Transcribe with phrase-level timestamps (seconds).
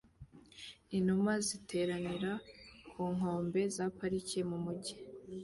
[0.97, 2.31] Inuma ziteranira
[2.91, 4.93] ku nkombe za parike mu mujyi